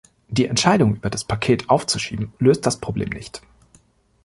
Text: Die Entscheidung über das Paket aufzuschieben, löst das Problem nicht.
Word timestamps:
Die 0.29 0.47
Entscheidung 0.47 0.95
über 0.95 1.11
das 1.11 1.23
Paket 1.25 1.69
aufzuschieben, 1.69 2.33
löst 2.39 2.65
das 2.65 2.77
Problem 2.79 3.09
nicht. 3.09 3.43